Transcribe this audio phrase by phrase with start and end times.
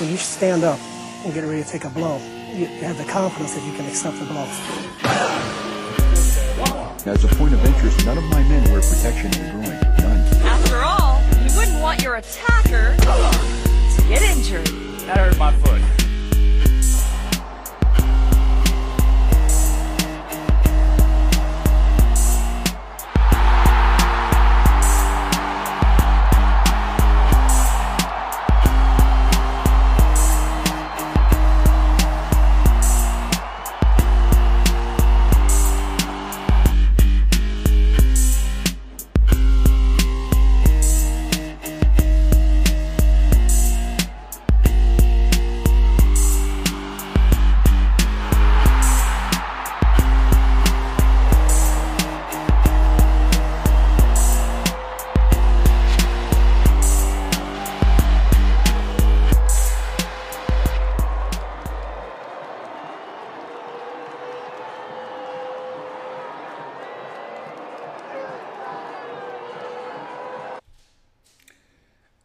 [0.00, 0.78] when you stand up
[1.24, 2.16] and get ready to take a blow,
[2.52, 4.44] you have the confidence that you can accept the blow.
[7.06, 9.78] As a point of interest, none of my men wear protection in the groin.
[9.98, 10.46] None.
[10.46, 14.66] After all, you wouldn't want your attacker to get injured.
[15.06, 16.03] That hurt my foot.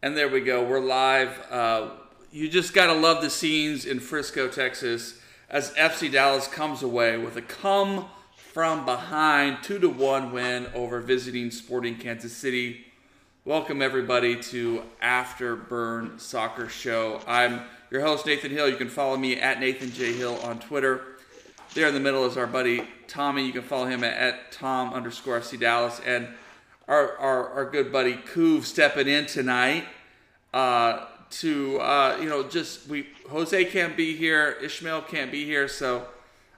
[0.10, 0.64] And there we go.
[0.64, 1.40] We're live.
[1.52, 1.90] Uh,
[2.32, 5.20] you just got to love the scenes in Frisco, Texas,
[5.52, 11.00] as FC Dallas comes away with a come from behind two to one win over
[11.00, 12.88] visiting Sporting Kansas City.
[13.46, 17.22] Welcome everybody to Afterburn Soccer Show.
[17.28, 18.68] I'm your host Nathan Hill.
[18.68, 21.04] You can follow me at Nathan J Hill on Twitter.
[21.76, 23.46] There in the middle is our buddy Tommy.
[23.46, 26.30] You can follow him at, at Tom underscore FC Dallas and
[26.88, 29.86] our, our, our good buddy Coov stepping in tonight
[30.53, 35.67] uh, to uh, you know just we Jose can't be here, Ishmael can't be here,
[35.67, 36.08] so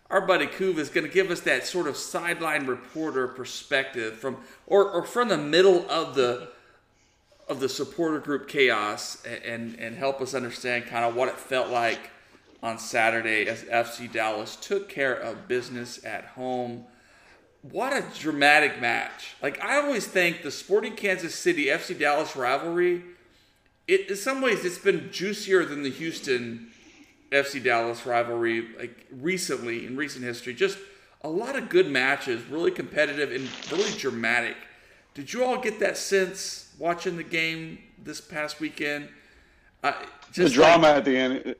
[0.09, 4.37] our buddy Coov is going to give us that sort of sideline reporter perspective from
[4.67, 6.49] or, or from the middle of the
[7.47, 11.69] of the supporter group chaos and and help us understand kind of what it felt
[11.69, 12.11] like
[12.63, 16.85] on Saturday as FC Dallas took care of business at home
[17.61, 19.35] what a dramatic match.
[19.41, 23.03] Like I always think the Sporting Kansas City FC Dallas rivalry,
[23.87, 26.71] it in some ways it's been juicier than the Houston
[27.31, 30.53] FC Dallas rivalry like recently in recent history.
[30.53, 30.77] Just
[31.23, 34.55] a lot of good matches, really competitive and really dramatic.
[35.13, 39.09] Did you all get that sense watching the game this past weekend?
[39.83, 39.93] Uh,
[40.33, 41.55] the drama like, at the end.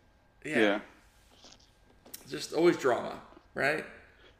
[0.45, 0.59] Yeah.
[0.59, 0.79] yeah.
[2.29, 3.19] Just always drama,
[3.53, 3.83] right?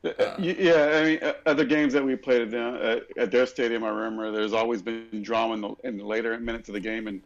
[0.04, 3.84] Uh, yeah, I mean, at the games that we played at, the, at, their stadium,
[3.84, 7.08] I remember there's always been drama in the, in the later minutes of the game,
[7.08, 7.22] and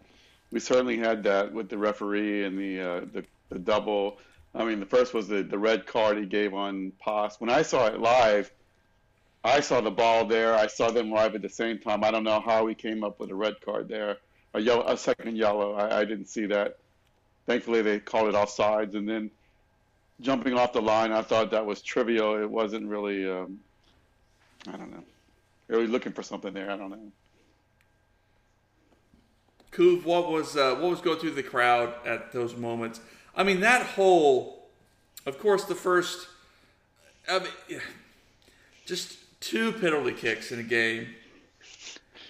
[0.55, 4.19] we certainly had that with the referee and the uh, the, the, double.
[4.53, 7.41] I mean, the first was the, the red card he gave on Paes.
[7.41, 8.49] When I saw it live,
[9.43, 10.55] I saw the ball there.
[10.55, 12.05] I saw them live at the same time.
[12.05, 14.16] I don't know how he came up with a red card there,
[14.53, 15.73] a yellow, a second yellow.
[15.73, 16.77] I, I didn't see that.
[17.47, 19.31] Thankfully, they called it offsides, and then
[20.22, 22.41] jumping off the line, I thought that was trivial.
[22.41, 23.59] It wasn't really, um,
[24.69, 25.03] I don't know.
[25.67, 26.72] Really looking for something there.
[26.72, 27.11] I don't know.
[29.75, 33.02] Coov, what was uh, what was going through the crowd at those moments?
[33.36, 34.69] I mean, that whole,
[35.25, 36.28] of course, the first,
[37.28, 37.81] I mean,
[38.85, 41.08] just two penalty kicks in a game,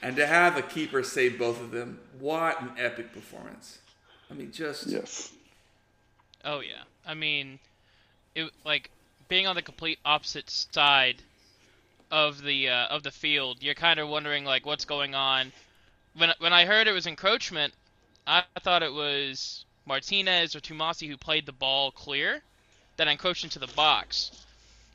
[0.02, 3.78] and to have a keeper save both of them, what an epic performance!
[4.32, 5.32] I mean, just yes.
[6.44, 7.60] Oh yeah, I mean,
[8.34, 8.90] it like
[9.28, 11.22] being on the complete opposite side
[12.10, 13.58] of the uh, of the field.
[13.62, 15.52] You're kind of wondering like what's going on.
[16.18, 17.74] When when I heard it was encroachment,
[18.26, 22.42] I thought it was Martinez or Twumasi who played the ball clear,
[22.98, 24.32] then encroached into the box.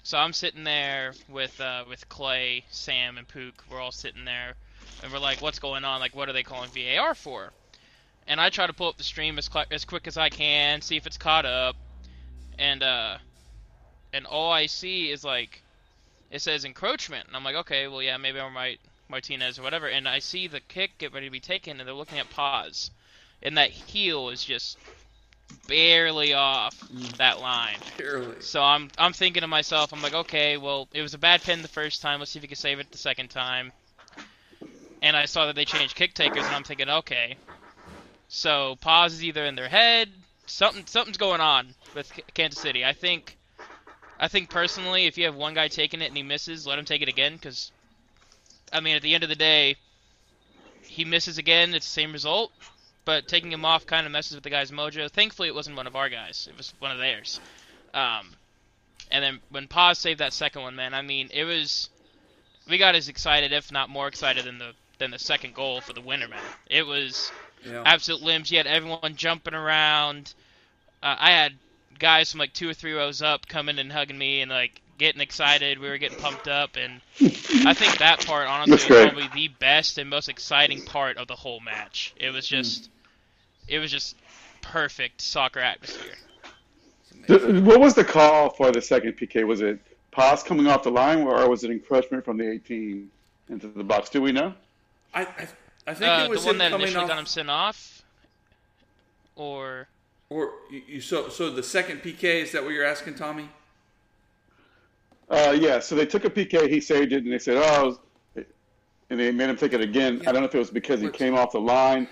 [0.02, 3.64] So I'm sitting there with uh, with Clay, Sam, and Pook.
[3.70, 4.54] We're all sitting there,
[5.02, 6.00] and we're like, "What's going on?
[6.00, 7.52] Like, what are they calling VAR for?"
[8.26, 10.96] And I try to pull up the stream as as quick as I can, see
[10.96, 11.76] if it's caught up,
[12.58, 13.18] and uh,
[14.12, 15.62] and all I see is like
[16.30, 18.80] it says encroachment, and I'm like, okay, well, yeah, maybe I'm right,
[19.10, 21.94] Martinez or whatever, and I see the kick get ready to be taken, and they're
[21.94, 22.90] looking at Paes,
[23.42, 24.78] and that heel is just
[25.66, 27.16] barely off mm.
[27.16, 27.76] that line.
[27.98, 28.40] Barely.
[28.40, 31.62] So I'm I'm thinking to myself, I'm like, okay, well, it was a bad pin
[31.62, 32.20] the first time.
[32.20, 33.72] Let's see if we can save it the second time.
[35.02, 37.36] And I saw that they changed kick takers, and I'm thinking, okay,
[38.28, 40.08] so Paes is either in their head,
[40.46, 42.84] something something's going on with Kansas City.
[42.84, 43.36] I think
[44.20, 46.84] I think personally, if you have one guy taking it and he misses, let him
[46.84, 47.34] take it again.
[47.34, 47.72] Because,
[48.72, 49.76] I mean, at the end of the day,
[50.82, 52.52] he misses again, it's the same result.
[53.04, 55.10] But taking him off kind of messes with the guy's mojo.
[55.10, 57.40] Thankfully, it wasn't one of our guys; it was one of theirs.
[57.94, 58.36] Um,
[59.10, 61.88] and then when Paes saved that second one, man, I mean, it was
[62.68, 65.92] we got as excited, if not more excited, than the than the second goal for
[65.92, 66.42] the winner, man.
[66.66, 67.32] It was
[67.66, 67.82] yeah.
[67.84, 68.50] absolute limbs.
[68.50, 70.34] You had everyone jumping around.
[71.02, 71.54] uh, I had
[71.98, 75.20] guys from like two or three rows up coming and hugging me and like getting
[75.20, 75.80] excited.
[75.80, 77.00] We were getting pumped up, and
[77.66, 81.34] I think that part honestly was probably the best and most exciting part of the
[81.34, 82.14] whole match.
[82.16, 82.88] It was just,
[83.66, 84.14] it was just
[84.62, 86.14] perfect soccer atmosphere.
[87.26, 89.46] What was the call for the second PK?
[89.46, 89.80] Was it
[90.12, 93.10] pass coming off the line, or was it encroachment from the 18
[93.48, 94.10] into the box?
[94.10, 94.54] Do we know?
[95.14, 95.48] I, I,
[95.86, 98.02] I think Uh, it was the one that initially off, got him sent off,
[99.34, 99.88] or
[100.28, 103.48] or you, you so so the second PK is that what you're asking, Tommy?
[105.30, 105.78] Uh, yeah.
[105.78, 108.00] So they took a PK, he saved it, and they said, "Oh,"
[108.36, 110.20] and they made him take it again.
[110.26, 112.08] I don't know if it was because he came off the line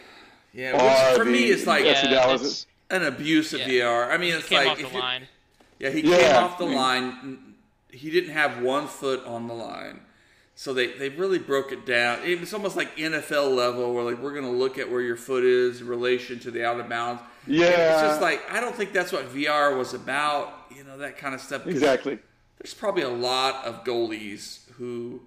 [0.53, 2.05] Yeah, or which for the, me is like yeah,
[2.35, 3.85] it's- an abuse of Yeah.
[3.85, 4.11] VAR.
[4.12, 5.29] I mean, he it's came like off if the you- line.
[5.79, 7.55] Yeah, he came off the line.
[7.91, 10.00] He didn't have one foot on the line.
[10.55, 12.19] So they, they really broke it down.
[12.25, 15.44] It was almost like NFL level where like we're gonna look at where your foot
[15.44, 17.23] is in relation to the out of bounds.
[17.47, 17.67] Yeah.
[17.93, 21.32] It's just like I don't think that's what VR was about, you know, that kind
[21.35, 21.67] of stuff.
[21.67, 22.19] Exactly.
[22.61, 25.21] There's probably a lot of goalies who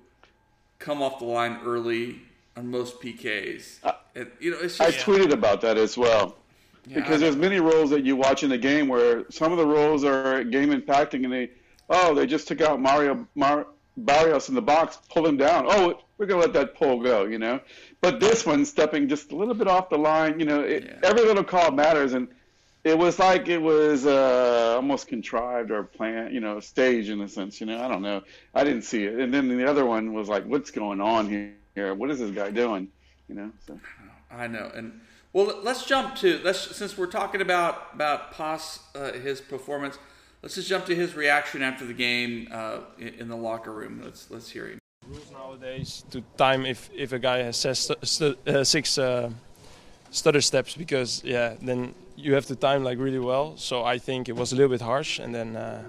[0.79, 2.21] come off the line early
[2.57, 3.79] on most PKs.
[3.83, 6.35] Uh, and, you know, it's I just tweeted about that as well.
[6.93, 10.03] because there's many roles that you watch in the game where some of the roles
[10.03, 11.51] are game impacting, and they,
[11.89, 15.65] oh, they just took out Mario Mar- Barrios in the box, pulled him down.
[15.69, 17.59] Oh, we're gonna let that pull go, you know.
[18.01, 21.09] But this one, stepping just a little bit off the line, you know, it, Yeah.
[21.09, 22.27] every little call matters, and
[22.83, 27.27] it was like it was uh, almost contrived or planned, you know, staged in a
[27.27, 27.59] sense.
[27.61, 28.23] You know, I don't know.
[28.53, 31.29] I didn't see it, and then the other one was like, what's going on
[31.75, 31.93] here?
[31.93, 32.87] What is this guy doing?
[33.27, 33.51] You know.
[33.67, 33.79] So.
[34.31, 35.01] I know, and
[35.33, 39.97] well, let's jump to let's since we're talking about about Paes uh, his performance.
[40.41, 44.01] Let's just jump to his reaction after the game uh, in, in the locker room.
[44.03, 44.79] Let's let's hear him.
[45.07, 49.29] rules nowadays to time if if a guy has says stu- stu- uh, six uh,
[50.11, 54.29] stutter steps because yeah then you have to time like really well so i think
[54.29, 55.81] it was a little bit harsh and then uh,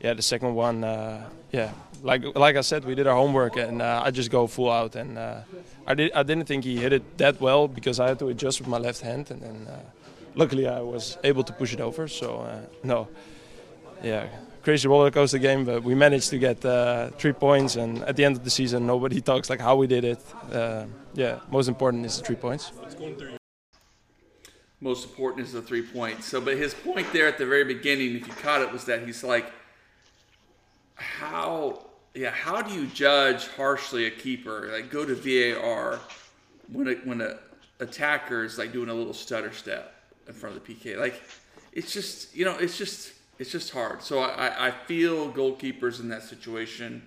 [0.00, 1.70] yeah the second one uh, yeah
[2.02, 4.94] like like i said we did our homework and uh, i just go full out
[4.94, 5.40] and uh,
[5.86, 8.60] i did i didn't think he hit it that well because i had to adjust
[8.60, 9.78] with my left hand and then uh,
[10.36, 13.08] luckily i was able to push it over so uh, no
[14.02, 14.28] yeah,
[14.62, 16.60] crazy roller coaster game, but we managed to get
[17.18, 17.76] three points.
[17.76, 20.20] And at the end of the season, nobody talks like how we did it.
[21.14, 22.72] Yeah, most important is the three points.
[24.80, 26.26] Most important is the three points.
[26.26, 29.06] So, but his point there at the very beginning, if you caught it, was that
[29.06, 29.50] he's like,
[30.96, 34.70] how yeah, how do you judge harshly a keeper?
[34.72, 36.00] Like go to VAR
[36.72, 37.38] when a, when a
[37.78, 39.94] attacker is like doing a little stutter step
[40.26, 40.98] in front of the PK.
[40.98, 41.22] Like
[41.72, 44.02] it's just you know it's just it's just hard.
[44.02, 47.02] So I, I feel goalkeepers in that situation,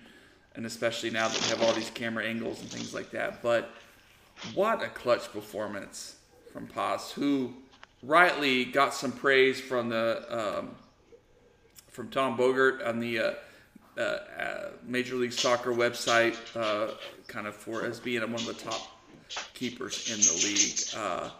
[0.54, 3.42] and especially now that we have all these camera angles and things like that.
[3.42, 3.70] But
[4.54, 6.16] what a clutch performance
[6.52, 7.54] from Paes, who
[8.02, 10.70] rightly got some praise from the um,
[11.88, 13.32] from Tom Bogert on the uh,
[13.98, 16.94] uh, uh, Major League Soccer website, uh,
[17.26, 18.80] kind of for as being one of the top
[19.54, 20.80] keepers in the league.
[20.96, 21.30] Uh,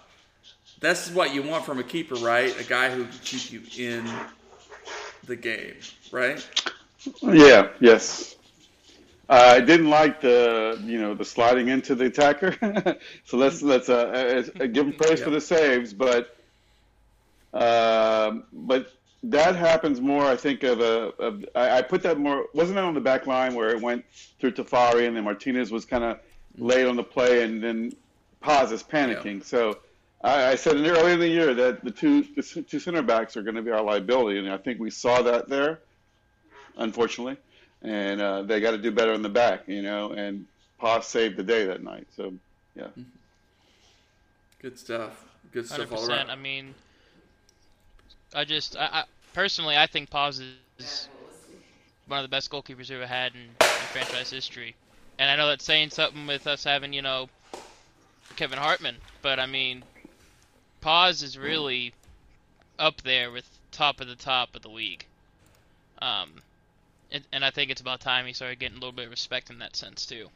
[0.81, 2.59] that's what you want from a keeper, right?
[2.59, 4.11] A guy who can keep you in
[5.25, 5.75] the game,
[6.11, 6.45] right?
[7.23, 7.69] Yeah.
[7.81, 8.37] Yes.
[9.31, 12.57] Uh, I didn't like the you know the sliding into the attacker,
[13.25, 16.37] so let's let's uh, uh, give him praise for the saves, but
[17.53, 20.25] um but that happens more.
[20.25, 23.29] I think of a of, I, I put that more wasn't it on the back
[23.29, 24.05] line where it went
[24.41, 26.19] through Tafari and then Martinez was kind of
[26.59, 27.93] late on the play and then
[28.43, 29.45] Paes is panicking.
[29.45, 29.79] So
[30.23, 33.43] I, I said early in the year that the two the two center backs are
[33.43, 35.79] going to be our liability, and I think we saw that there,
[36.77, 37.37] unfortunately,
[37.83, 40.13] and uh, they got to do better in the back, you know.
[40.13, 40.47] And
[40.81, 42.07] Paes saved the day that night.
[42.17, 42.35] So
[42.75, 42.89] yeah,
[44.61, 45.25] Good stuff.
[45.53, 46.31] Good Hundred stuff all around.
[46.31, 46.75] I mean,
[48.35, 50.43] I just, I, I personally, I think Paes
[50.79, 51.09] is
[52.07, 54.75] one of the best goalkeepers we've ever had in, in franchise history.
[55.19, 57.29] And I know that's saying something with us having, you know,
[58.37, 59.83] Kevin Hartman, but I mean,
[60.83, 61.95] Paes is really
[62.79, 65.07] up there with top of the top of the league.
[66.03, 66.43] Um,
[67.13, 69.51] and, and I think it's about time he started getting a little bit of respect
[69.51, 70.29] in that sense too.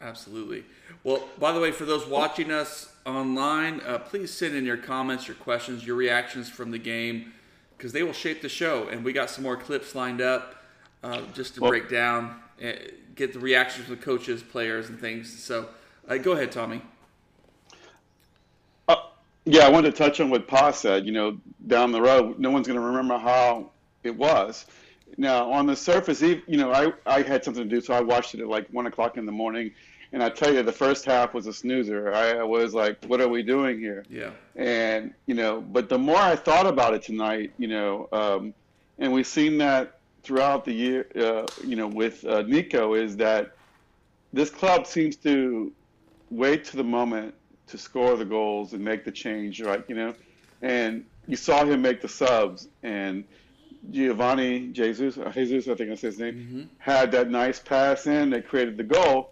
[0.00, 0.64] Absolutely.
[1.02, 5.26] Well, by the way, for those watching us online, uh, please send in your comments,
[5.28, 7.32] your questions, your reactions from the game,
[7.76, 8.88] because they will shape the show.
[8.88, 10.56] And we got some more clips lined up
[11.02, 12.72] uh, just to Well- break down, uh,
[13.14, 15.42] get the reactions from the coaches, players, and things.
[15.42, 15.68] So,
[16.08, 16.82] uh, go ahead, Tommy.
[18.88, 18.96] uh,
[19.44, 19.66] yeah.
[19.66, 21.06] I wanted to touch on what Pa said.
[21.06, 23.70] You know, down the road, no one's going to remember how
[24.02, 24.66] it was.
[25.16, 28.34] Now, on the surface, you know, I, I had something to do, so I watched
[28.34, 29.72] it at like one o'clock in the morning,
[30.12, 32.12] And I tell you, the first half was a snoozer.
[32.14, 34.30] I, I was like, "What are we doing here?" Yeah.
[34.56, 38.54] And you know, but the more I thought about it tonight, you know, um,
[38.98, 43.56] and we've seen that throughout the year, uh, you know, with uh, Nico, is that
[44.32, 45.72] this club seems to
[46.30, 47.34] wait to the moment
[47.66, 49.84] to score the goals and make the change, right?
[49.88, 50.14] You know,
[50.62, 53.24] and you saw him make the subs, and
[53.90, 58.48] Giovanni Jesus, uh, Jesus, I think that's his name, had that nice pass in that
[58.48, 59.30] created the goal,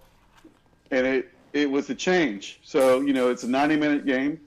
[0.91, 2.61] and it it was a change.
[2.63, 4.41] So you know, it's a 90 minute game.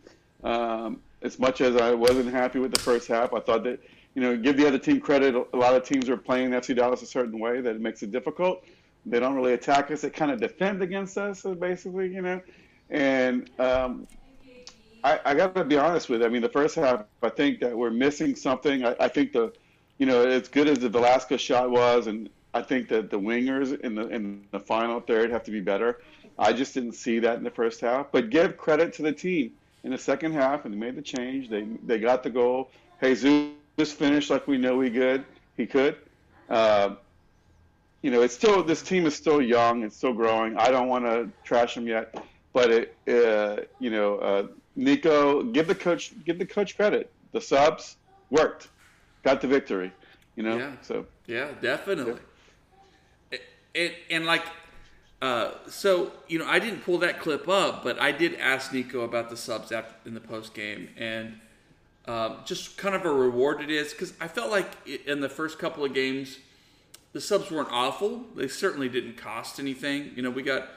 [0.43, 3.79] Um, as much as I wasn't happy with the first half, I thought that
[4.15, 5.35] you know, give the other team credit.
[5.35, 8.63] A lot of teams are playing FC Dallas a certain way that makes it difficult.
[9.05, 12.41] They don't really attack us; they kind of defend against us, basically, you know.
[12.89, 14.07] And um,
[15.03, 16.27] I, I got to be honest with you.
[16.27, 18.85] I mean, the first half, I think that we're missing something.
[18.85, 19.53] I, I think the,
[19.97, 23.79] you know, as good as the Velasco shot was, and I think that the wingers
[23.79, 26.01] in the in the final third have to be better.
[26.37, 28.07] I just didn't see that in the first half.
[28.11, 31.49] But give credit to the team in the second half, and they made the change.
[31.49, 32.71] They they got the goal.
[33.01, 35.25] Jesus finished like we know he could.
[35.57, 35.97] He could.
[36.49, 36.95] Uh,
[38.01, 39.83] you know, it's still this team is still young.
[39.83, 40.57] It's still growing.
[40.57, 42.15] I don't want to trash them yet,
[42.53, 47.11] but it, uh, you know, uh, Nico, give the coach give the coach credit.
[47.31, 47.97] The subs
[48.29, 48.69] worked,
[49.25, 49.91] got the victory.
[50.37, 50.71] You know, Yeah.
[50.81, 52.21] so Yeah, definitely.
[53.31, 53.41] It,
[53.73, 54.43] it and like,
[55.21, 59.01] uh, so you know, I didn't pull that clip up, but I did ask Nico
[59.01, 61.39] about the subs after, in the post game and
[62.07, 64.69] um, just kind of a reward it is because I felt like
[65.07, 66.37] in the first couple of games,
[67.13, 68.25] the subs weren't awful.
[68.35, 70.11] They certainly didn't cost anything.
[70.15, 70.67] You know, we got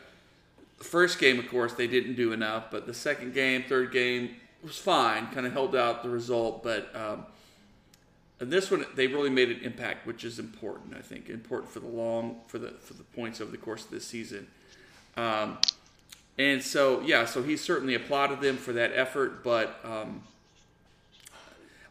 [0.78, 4.37] the first game, of course, they didn't do enough, but the second game, third game
[4.62, 5.26] was fine.
[5.26, 6.90] Kind of held out the result, but.
[6.97, 7.26] Um,
[8.40, 10.95] and this one, they really made an impact, which is important.
[10.97, 13.90] I think important for the long for the for the points over the course of
[13.90, 14.47] this season.
[15.16, 15.59] Um,
[16.38, 19.42] and so, yeah, so he certainly applauded them for that effort.
[19.42, 20.23] But um,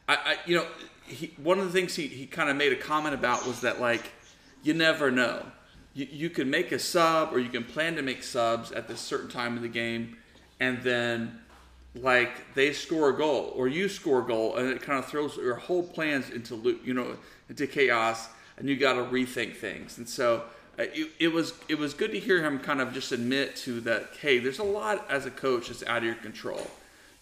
[0.07, 0.65] I, I, you know,
[1.05, 3.81] he, one of the things he, he kind of made a comment about was that
[3.81, 4.11] like
[4.63, 5.45] you never know.
[5.93, 9.01] You, you can make a sub or you can plan to make subs at this
[9.01, 10.15] certain time of the game,
[10.61, 11.41] and then
[11.95, 15.35] like they score a goal or you score a goal and it kind of throws
[15.37, 17.15] your whole plans into lo- you know
[17.49, 18.27] into chaos
[18.57, 19.97] and you got to rethink things.
[19.97, 20.43] And so
[20.79, 23.79] uh, it, it was it was good to hear him kind of just admit to
[23.81, 26.65] that hey there's a lot as a coach that's out of your control.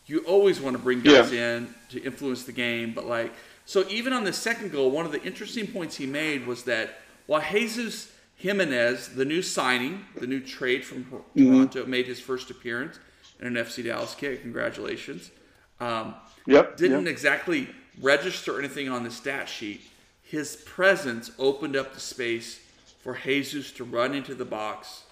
[0.08, 3.34] You always want to bring guys in to influence the game but like
[3.66, 7.00] so even on the second goal one of the interesting points he made was that
[7.28, 11.06] while Jesus Jimenez the new signing the new trade from
[11.36, 13.00] Toronto made his first appearance
[13.40, 14.42] in an FC Dallas kit.
[14.42, 15.32] Congratulations.
[15.80, 16.16] Um,
[16.48, 17.12] Yep, Didn't yep.
[17.12, 19.82] exactly register anything on the stat sheet.
[20.22, 22.60] His presence opened up the space
[23.02, 25.06] for Jesus to run into the box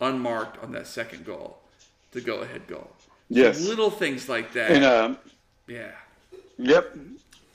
[0.00, 1.58] unmarked on that second goal,
[2.10, 2.90] the go ahead goal.
[3.00, 3.60] So Yes.
[3.64, 4.72] little things like that.
[4.72, 5.18] and um,
[5.68, 5.92] yeah.
[6.58, 6.96] Yep,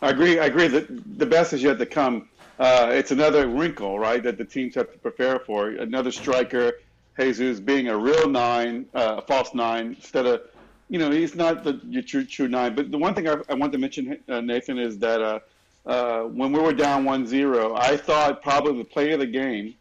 [0.01, 0.39] I agree.
[0.39, 2.29] I agree that the best is yet to come.
[2.57, 5.69] Uh, it's another wrinkle, right, that the teams have to prepare for.
[5.71, 6.71] Another striker,
[7.19, 10.41] Jesus, being a real nine, uh, a false nine, instead of,
[10.89, 12.75] you know, he's not the your true true nine.
[12.75, 15.39] But the one thing I, I want to mention, uh, Nathan, is that uh,
[15.85, 19.75] uh, when we were down 1-0, I thought probably the play of the game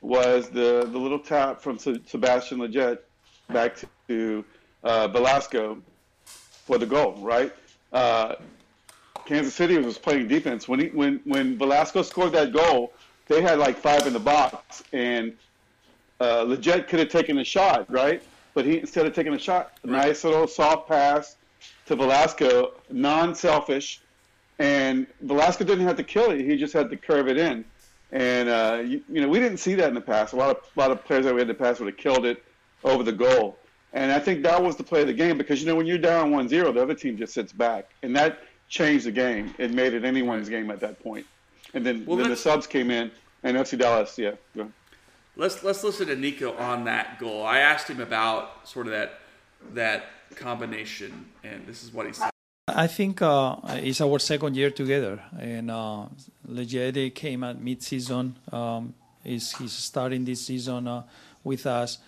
[0.00, 2.98] was the the little tap from Se- Sebastian Lletget
[3.48, 3.76] back
[4.08, 4.44] to
[4.82, 5.78] uh, Velasco
[6.24, 7.52] for the goal, right?
[7.92, 8.36] Uh,
[9.26, 10.66] Kansas City was playing defense.
[10.66, 12.92] When he, when when Velasco scored that goal,
[13.28, 15.34] they had like five in the box, and
[16.20, 18.22] uh, Lletget could have taken a shot, right?
[18.54, 21.36] But he instead of taking a shot, a nice little soft pass
[21.86, 24.00] to Velasco, non-selfish,
[24.58, 27.64] and Velasco didn't have to kill it; he just had to curve it in.
[28.12, 30.32] And uh, you, you know, we didn't see that in the past.
[30.32, 31.96] A lot of a lot of players that we had in the past would have
[31.96, 32.42] killed it
[32.84, 33.56] over the goal.
[33.92, 35.98] And I think that was the play of the game because you know when you're
[35.98, 39.52] down 1-0, the other team just sits back, and that changed the game.
[39.58, 41.26] It made it anyone's game at that point.
[41.74, 43.10] And then Well, then the subs came in,
[43.42, 44.32] and FC Dallas, yeah.
[45.36, 47.44] Let's let's listen to Nico on that goal.
[47.44, 49.20] I asked him about sort of that
[49.74, 52.30] that combination, and this is what he said.
[52.68, 56.06] I think uh, it's our second year together, and uh,
[56.48, 58.36] Lletget came at mid-season.
[58.52, 58.94] Um,
[59.24, 61.02] he's, he's starting this season uh,
[61.42, 61.98] with us,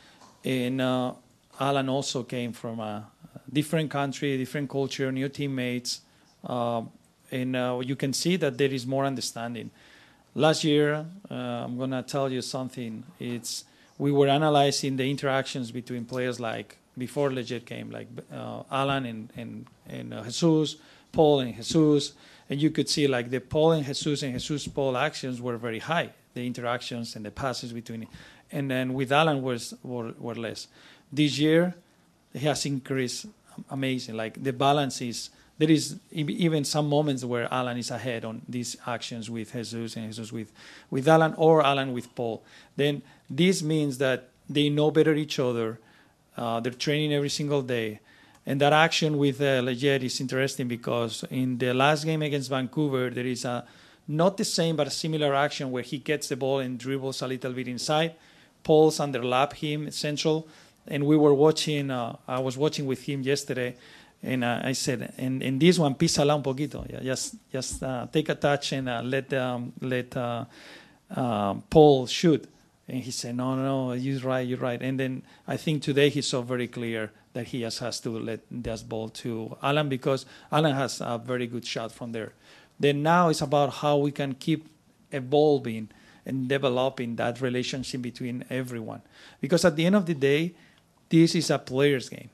[0.44, 1.14] and uh,
[1.58, 3.08] Alan also came from a
[3.52, 6.02] different country, different culture, new teammates,
[6.44, 6.82] uh,
[7.30, 9.70] and uh, you can see that there is more understanding.
[10.34, 13.04] Last year, uh, I'm gonna tell you something.
[13.20, 13.64] It's
[13.98, 19.30] we were analyzing the interactions between players like before Lletget came, like uh, Alan and
[19.36, 20.76] and and uh, Jesus,
[21.12, 22.14] Paul and Jesus,
[22.48, 25.80] and you could see like the Paul and Jesus and Jesus Paul actions were very
[25.80, 26.10] high.
[26.32, 28.06] The interactions and the passes between,
[28.50, 30.66] and then with Alan was were, were less.
[31.12, 31.74] This year,
[32.32, 33.26] he has increased
[33.68, 34.16] amazing.
[34.16, 35.28] Like the balance is
[35.62, 40.06] there is even some moments where Alan is ahead on these actions with Jesus and
[40.08, 40.50] Jesus with
[40.90, 42.42] with Alan or Alan with Paul.
[42.74, 45.78] Then this means that they know better each other.
[46.36, 48.00] Uh, they're training every single day.
[48.44, 53.08] And that action with uh, Lletget is interesting because in the last game against Vancouver,
[53.10, 53.64] there is a
[54.08, 57.28] not the same but a similar action where he gets the ball and dribbles a
[57.28, 58.16] little bit inside.
[58.64, 60.48] Paul's underlap him central,
[60.88, 61.92] and we were watching.
[61.92, 63.76] Uh, I was watching with him yesterday,
[64.22, 66.86] and uh, I said, "In, in this one, písala un poquito.
[66.88, 70.44] Yeah, just just uh, take a touch and uh, let um, let uh,
[71.14, 72.46] uh, Paul shoot."
[72.88, 76.08] And he said, "No, no, no, you're right, you're right." And then I think today
[76.08, 80.26] he saw very clear that he just has to let that ball to Alan because
[80.50, 82.32] Alan has a very good shot from there.
[82.78, 84.68] Then now it's about how we can keep
[85.10, 85.88] evolving
[86.24, 89.02] and developing that relationship between everyone.
[89.40, 90.54] Because at the end of the day,
[91.08, 92.30] this is a player's game.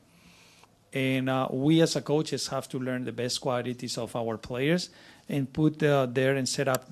[0.93, 4.91] And uh, we as a coaches have to learn the best qualities of our players
[5.29, 6.89] and put uh, there and set up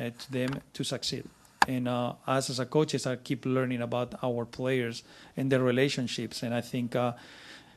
[0.00, 1.24] uh, to them to succeed.
[1.68, 5.02] And uh, us as a coaches, I keep learning about our players
[5.36, 6.42] and their relationships.
[6.42, 7.12] And I think uh,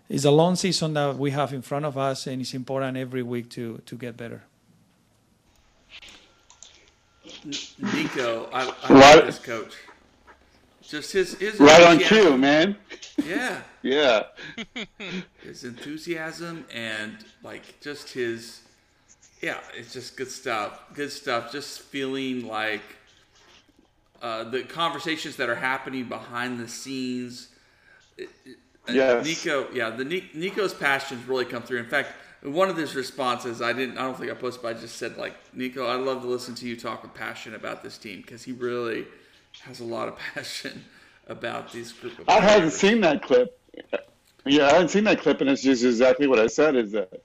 [0.07, 3.23] it's a long season that we have in front of us, and it's important every
[3.23, 4.43] week to to get better.
[7.45, 9.73] Nico, I, I like this coach.
[10.89, 12.75] Just his his right on cue, man.
[13.23, 14.23] Yeah, yeah.
[15.43, 18.61] his enthusiasm and like just his,
[19.39, 20.81] yeah, it's just good stuff.
[20.95, 21.51] Good stuff.
[21.51, 22.81] Just feeling like
[24.23, 27.49] uh, the conversations that are happening behind the scenes.
[28.89, 29.23] Yes.
[29.23, 31.77] Nico, yeah, the Nico's passions really come through.
[31.77, 34.79] In fact, one of his responses, I didn't, I don't think I posted, but I
[34.79, 37.99] just said like, Nico, I love to listen to you talk with passion about this
[37.99, 39.05] team because he really
[39.61, 40.85] has a lot of passion
[41.27, 42.29] about these group of.
[42.29, 43.59] I haven't seen that clip.
[44.45, 47.21] Yeah, I haven't seen that clip, and it's just exactly what I said: is that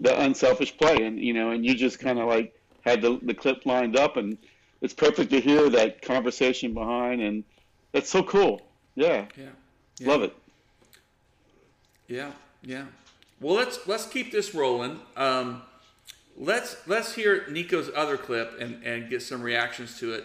[0.00, 2.54] the unselfish play, and you know, and you just kind of like
[2.84, 4.38] had the the clip lined up, and
[4.80, 7.44] it's perfect to hear that conversation behind, and
[7.92, 8.62] that's so cool.
[8.94, 9.44] Yeah, yeah,
[9.98, 10.08] yeah.
[10.08, 10.34] love it.
[12.08, 12.86] Yeah, yeah.
[13.40, 15.00] Well, let's let's keep this rolling.
[15.16, 15.62] Um,
[16.36, 20.24] let's let's hear Nico's other clip and and get some reactions to it.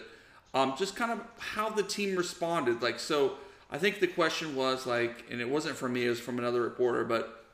[0.54, 2.82] Um, just kind of how the team responded.
[2.82, 3.34] Like, so
[3.70, 6.62] I think the question was like, and it wasn't from me; it was from another
[6.62, 7.04] reporter.
[7.04, 7.44] But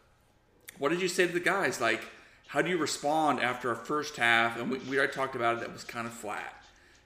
[0.78, 1.80] what did you say to the guys?
[1.80, 2.02] Like,
[2.46, 4.58] how do you respond after a first half?
[4.58, 5.60] And we, we already talked about it.
[5.60, 6.62] That was kind of flat.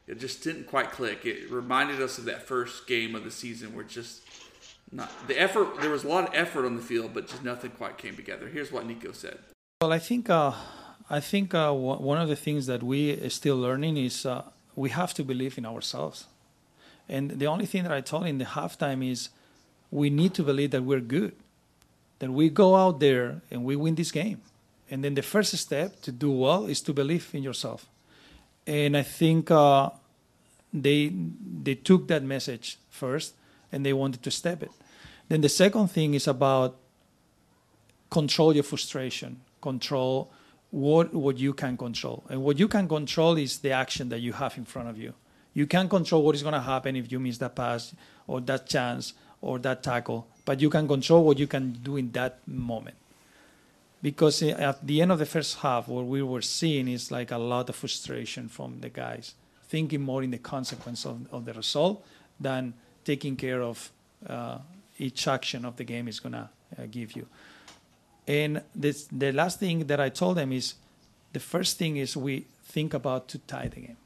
[0.07, 1.27] It just didn't quite click.
[1.27, 4.22] It reminded us of that first game of the season where just
[4.90, 5.81] not the effort.
[5.81, 8.48] There was a lot of effort on the field, but just nothing quite came together.
[8.48, 9.38] Here's what Nico said.
[9.81, 10.53] Well, I think uh,
[11.11, 14.44] I think uh, one of the things that we are still learning is uh,
[14.79, 16.27] we have to believe in ourselves.
[17.09, 19.31] And the only thing that I told in the halftime is
[19.91, 21.35] we need to believe that we're good,
[22.21, 24.41] that we go out there and we win this game.
[24.91, 27.87] And then the first step to do well is to believe in yourself.
[28.67, 29.91] And I think uh,
[30.73, 31.12] they
[31.62, 33.35] they took that message first
[33.73, 34.71] and they wanted to step it.
[35.29, 36.77] Then the second thing is about
[38.11, 40.31] control your frustration, control
[40.70, 42.24] what what you can control.
[42.28, 45.14] And what you can control is the action that you have in front of you.
[45.54, 47.94] You can't control what is going to happen if you miss that pass
[48.26, 52.12] or that chance or that tackle, but you can control what you can do in
[52.12, 52.96] that moment.
[54.02, 57.38] Because at the end of the first half, what we were seeing is like a
[57.38, 59.35] lot of frustration from the guys,
[59.68, 62.04] thinking more in the consequence of, of the result
[62.38, 63.90] than taking care of
[64.28, 64.59] uh,
[64.98, 67.26] each action of the game is going to uh, give you.
[68.29, 70.75] And this, the last thing that I told them is
[71.33, 73.97] the first thing is we think about to tie the game.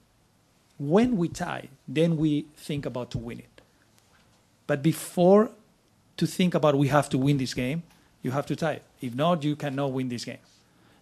[0.79, 3.61] When we tie, then we think about to win it.
[4.69, 5.51] But before
[6.17, 7.83] to think about we have to win this game,
[8.23, 8.85] you have to tie it.
[9.01, 10.39] If not, you cannot win this game.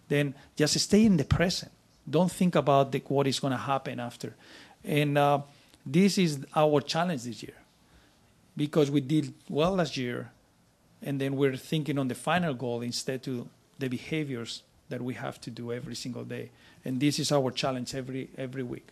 [0.07, 1.71] Then just stay in the present.
[2.09, 4.33] Don't think about the, what is going to happen after.
[4.83, 5.41] And uh,
[5.85, 7.53] this is our challenge this year
[8.57, 10.31] because we did well last year
[11.01, 13.47] and then we're thinking on the final goal instead to
[13.79, 16.51] the behaviors that we have to do every single day.
[16.85, 18.89] And this is our challenge every every week.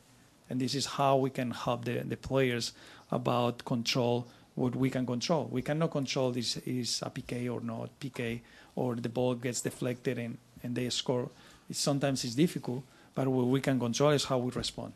[0.50, 2.74] And this is how we can help the, the players
[3.12, 4.28] about control
[4.60, 5.48] what we can control.
[5.50, 8.41] We cannot control this is a PK or not PK
[8.76, 11.30] or the ball gets deflected and, and they score.
[11.69, 12.84] It's, sometimes it's difficult,
[13.15, 14.91] but what we can control is how we respond.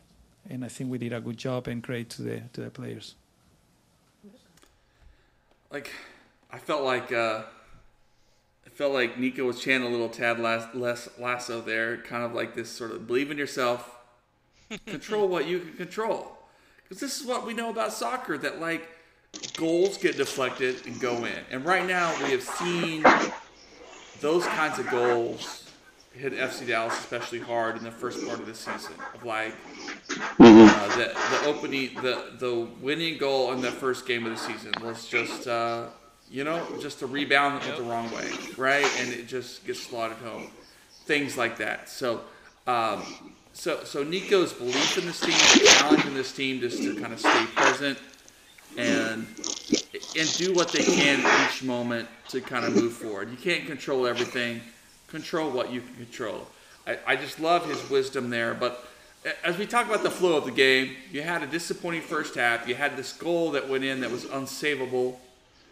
[0.50, 3.14] And I think we did a good job and great to the to the players.
[5.70, 5.90] Like
[6.54, 7.42] I felt like uh,
[8.64, 12.32] I felt like Nico was chanting a little tad less, less lasso there, kind of
[12.32, 13.98] like this sort of believe in yourself,
[14.86, 16.38] control what you can control,
[16.84, 18.88] because this is what we know about soccer that like
[19.56, 21.40] goals get deflected and go in.
[21.50, 23.04] And right now we have seen
[24.20, 25.68] those kinds of goals
[26.12, 28.94] hit FC Dallas especially hard in the first part of the season.
[29.12, 29.56] Of like
[30.38, 34.72] uh, the the opening the the winning goal in the first game of the season
[34.80, 35.88] was just uh,
[36.34, 38.90] you know just to rebound that went the wrong way, right?
[38.98, 40.48] And it just gets slotted home.
[41.06, 41.88] Things like that.
[41.88, 42.22] So.
[42.66, 43.02] Um,
[43.56, 47.20] so, so Nico's belief in this team, challenge in this team just to kind of
[47.20, 47.96] stay present
[48.76, 49.28] and
[50.18, 53.30] and do what they can each moment to kind of move forward.
[53.30, 54.60] You can't control everything.
[55.06, 56.48] Control what you can control.
[56.84, 58.54] I, I just love his wisdom there.
[58.54, 58.84] But
[59.44, 62.66] as we talk about the flow of the game, you had a disappointing first half.
[62.66, 65.16] You had this goal that went in that was unsavable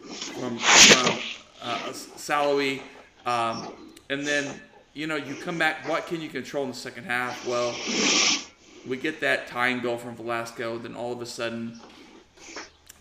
[0.03, 1.19] from, from
[1.61, 2.81] uh, Salloi.
[3.25, 3.73] Um,
[4.09, 4.59] and then,
[4.93, 5.87] you know, you come back.
[5.87, 7.47] What can you control in the second half?
[7.47, 7.73] Well,
[8.87, 10.77] we get that tying goal from Velasco.
[10.77, 11.79] Then all of a sudden,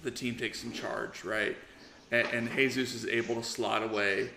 [0.02, 1.56] the team takes some charge, right?
[2.10, 4.30] And, and Jesus is able to slot away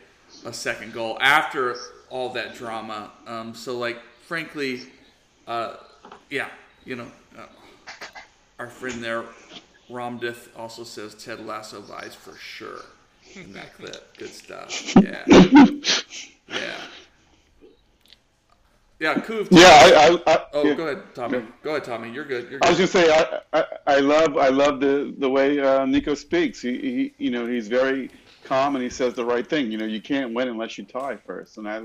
[0.44, 1.78] a second goal after
[2.10, 3.12] all that drama.
[3.28, 4.82] Um, so, like, frankly,
[5.48, 5.76] uh,
[6.30, 6.50] yeah,
[6.84, 7.46] you know, uh,
[8.60, 9.24] our friend there,
[9.90, 12.82] Ramdith, also says Ted Lasso vibes for sure
[13.36, 14.18] in that clip.
[14.18, 14.96] Good stuff.
[14.96, 15.26] Yeah.
[16.48, 16.82] Yeah.
[19.00, 19.50] Yeah, Kuv.
[19.52, 20.74] Yeah, I, I, I Oh, yeah.
[20.74, 21.44] go ahead, Tommy.
[21.64, 22.12] Go ahead, Tommy.
[22.12, 22.50] You're good.
[22.50, 22.78] You're I was good.
[22.78, 26.62] gonna say I, I, I love I love the the way uh, Nico speaks.
[26.62, 28.12] He, he you know he's very
[28.44, 29.72] calm and he says the right thing.
[29.72, 31.84] You know you can't win unless you tie first, and I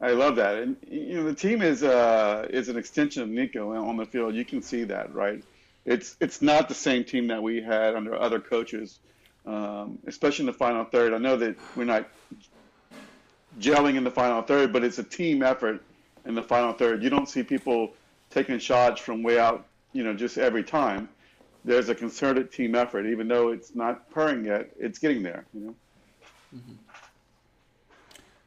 [0.00, 0.56] I love that.
[0.56, 4.34] And you know the team is uh is an extension of Nico on the field.
[4.34, 5.42] You can see that, right?
[5.84, 9.00] It's it's not the same team that we had under other coaches,
[9.46, 11.12] um, especially in the final third.
[11.12, 12.08] I know that we're not
[13.60, 15.82] gelling in the final third, but it's a team effort
[16.24, 17.02] in the final third.
[17.02, 17.92] You don't see people
[18.30, 21.08] taking shots from way out, you know, just every time.
[21.66, 24.70] There's a concerted team effort, even though it's not purring yet.
[24.78, 25.74] It's getting there, you know.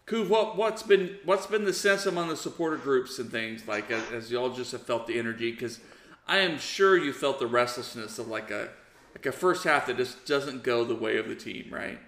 [0.06, 3.92] Kuv, what what's been what's been the sense among the supporter groups and things like
[3.92, 5.52] as, as y'all just have felt the energy?
[5.52, 5.80] Because
[6.28, 8.70] I am sure you felt the restlessness of like a
[9.16, 12.00] like a first half that just doesn't go the way of the team, right?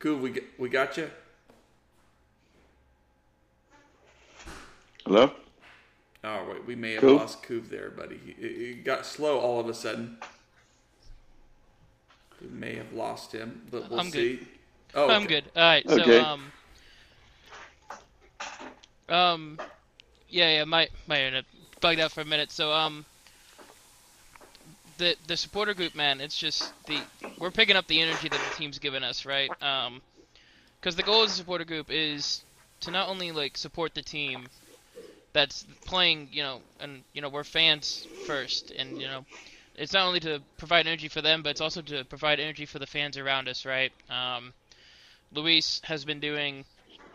[0.00, 1.10] Kuv, we we got you.
[5.04, 5.32] Hello?
[6.24, 7.16] Oh wait, we may have Kuv?
[7.20, 8.18] lost Kuv there, buddy.
[8.18, 10.18] He, he got slow all of a sudden.
[12.40, 14.36] We may have lost him, but we'll I'm see.
[14.36, 14.46] good.
[14.94, 15.50] Oh, I'm good.
[15.56, 15.88] All right.
[15.90, 16.16] So Okay.
[16.16, 16.52] um
[19.08, 19.60] um
[20.28, 21.44] yeah yeah my my internet
[21.80, 22.50] bugged out for a minute.
[22.50, 23.06] So um
[24.96, 28.50] the the supporter group man, it's just the we're picking up the energy that the
[28.50, 29.52] team's given us, right?
[29.62, 30.02] Um
[30.82, 32.44] cuz the goal of the supporter group is
[32.80, 34.50] to not only like support the team
[35.32, 39.24] that's playing, you know, and you know, we're fans first and you know
[39.74, 42.78] it's not only to provide energy for them, but it's also to provide energy for
[42.78, 43.92] the fans around us, right?
[44.08, 44.54] Um,
[45.32, 46.64] Luis has been doing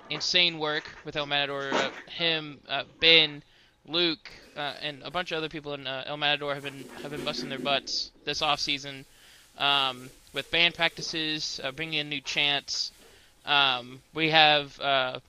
[0.10, 1.70] insane work with El Matador.
[1.74, 3.44] Uh, him, uh, Ben,
[3.88, 7.12] Luke, uh, and a bunch of other people in uh, El Matador have been have
[7.12, 9.06] been busting their butts this off season
[9.58, 12.92] um, with band practices, uh, bringing in new chants.
[13.46, 15.20] Um, we have uh,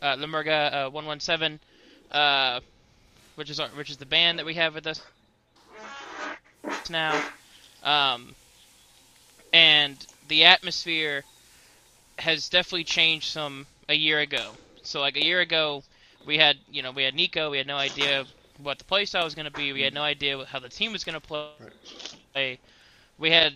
[0.00, 1.58] uh, Lemurga uh, 117,
[2.10, 2.60] uh,
[3.34, 5.00] which is our, which is the band that we have with us
[6.88, 7.20] now.
[7.82, 8.34] Um,
[9.52, 9.96] and
[10.28, 11.24] the atmosphere
[12.18, 14.58] has definitely changed some a year ago.
[14.82, 15.84] So like a year ago,
[16.24, 17.50] we had you know we had Nico.
[17.50, 18.26] We had no idea
[18.58, 19.72] what the play style was going to be.
[19.72, 21.58] We had no idea how the team was going to play.
[22.00, 22.58] We had
[23.00, 23.50] no.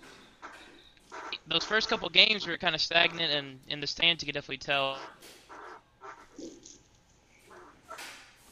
[1.47, 4.59] those first couple games were kind of stagnant, and in the stands you could definitely
[4.59, 4.99] tell.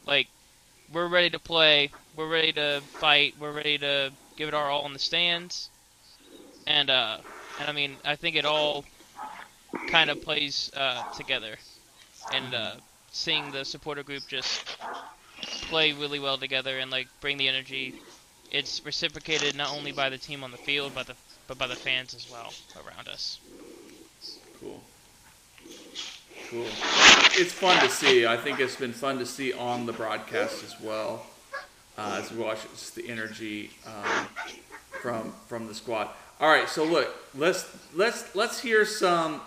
[0.05, 0.27] Like,
[0.91, 4.85] we're ready to play, we're ready to fight, we're ready to give it our all
[4.85, 5.69] in the stands,
[6.67, 7.17] and uh,
[7.59, 8.85] and I mean, I think it all
[9.87, 11.55] kind of plays uh, together,
[12.33, 12.71] and uh,
[13.11, 14.77] seeing the supporter group just
[15.69, 17.93] play really well together and like bring the energy
[18.51, 21.15] it's reciprocated not only by the team on the field, but the
[21.49, 23.39] but by the fans as well around us.
[24.61, 24.79] Cool.
[26.49, 26.65] Cool.
[27.33, 28.27] It's fun to see.
[28.27, 31.25] I think it's been fun to see on the broadcast as well.
[31.97, 32.59] Uh, as we watch
[32.91, 34.27] the energy um,
[35.01, 36.09] from from the squad.
[36.39, 39.41] All right, so look, let's let's let's hear some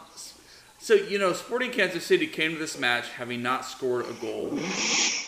[0.78, 4.58] So you know, Sporting Kansas City came to this match having not scored a goal.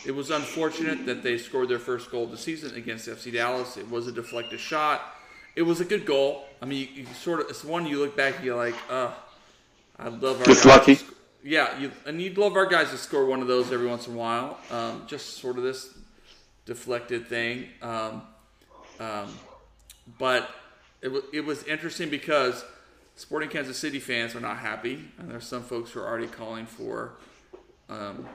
[0.05, 3.77] It was unfortunate that they scored their first goal of the season against FC Dallas.
[3.77, 5.01] It was a deflected shot.
[5.57, 6.45] It was a good goal.
[6.61, 9.13] I mean, you, you sort of it's one you look back, and you're like, uh,
[9.99, 10.45] I love our.
[10.47, 10.95] Just guys lucky.
[10.97, 11.13] sc-
[11.43, 14.15] Yeah, you, and you'd love our guys to score one of those every once in
[14.15, 14.59] a while.
[14.71, 15.97] Um, just sort of this
[16.67, 17.69] deflected thing.
[17.83, 18.23] Um,
[18.99, 19.29] um,
[20.19, 20.49] but
[21.03, 22.65] it, w- it was interesting because
[23.17, 26.67] Sporting Kansas City fans are not happy, and there's some folks who are already calling
[26.67, 27.13] for
[27.89, 28.27] um,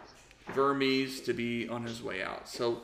[0.54, 2.48] Vermes to be on his way out.
[2.48, 2.82] So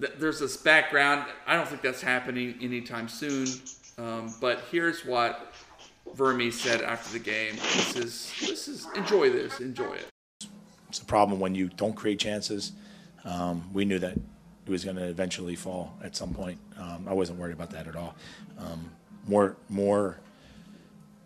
[0.00, 1.26] th- there's this background.
[1.46, 3.46] I don't think that's happening anytime soon.
[3.98, 5.52] Um, but here's what
[6.14, 7.56] Vermes said after the game.
[7.56, 10.06] This is this is enjoy this, enjoy it.
[10.88, 12.72] It's a problem when you don't create chances.
[13.24, 16.58] Um, we knew that it was going to eventually fall at some point.
[16.78, 18.14] Um, I wasn't worried about that at all.
[18.58, 18.90] Um,
[19.26, 20.20] more, more,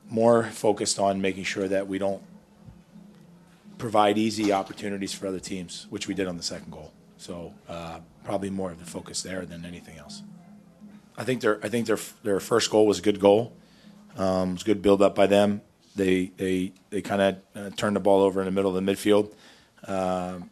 [0.08, 2.22] more focused on making sure that we don't
[3.78, 6.92] provide easy opportunities for other teams, which we did on the second goal.
[7.20, 10.22] So uh, probably more of the focus there than anything else.
[11.18, 13.52] I think their I think their their first goal was a good goal.
[14.16, 15.60] Um, it was good build up by them.
[15.94, 18.92] They they they kind of uh, turned the ball over in the middle of the
[18.92, 19.34] midfield.
[19.86, 20.48] Um,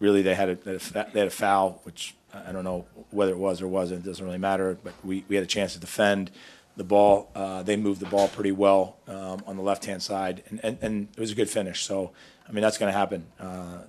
[0.00, 2.86] really, they had a they had a they had a foul, which I don't know
[3.10, 4.06] whether it was or wasn't.
[4.06, 4.78] It doesn't really matter.
[4.82, 6.30] But we, we had a chance to defend
[6.78, 7.30] the ball.
[7.34, 10.78] Uh, they moved the ball pretty well um, on the left hand side, and, and
[10.80, 11.84] and it was a good finish.
[11.84, 12.12] So
[12.48, 13.26] I mean that's going to happen.
[13.38, 13.82] Uh,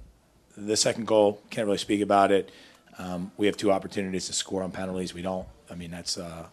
[0.65, 2.51] the second goal can't really speak about it.
[2.97, 5.13] Um, we have two opportunities to score on penalties.
[5.13, 5.47] We don't.
[5.69, 6.45] I mean that's uh,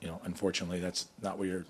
[0.00, 1.64] you know unfortunately that's not what you're